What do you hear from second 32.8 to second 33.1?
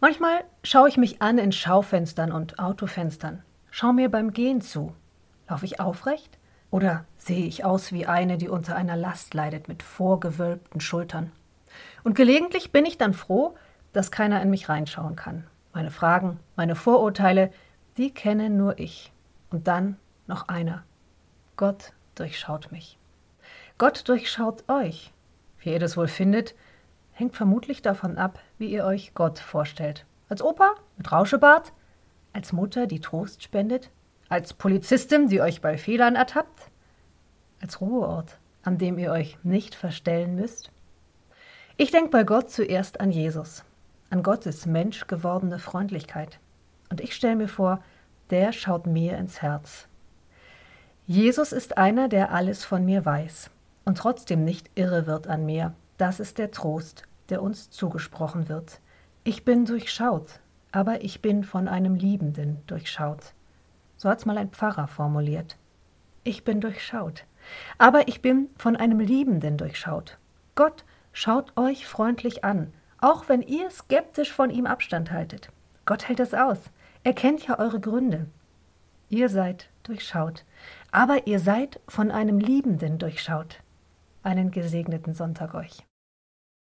die